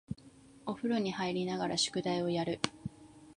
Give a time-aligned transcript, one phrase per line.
[0.65, 2.59] お風呂に入りながら宿題をやる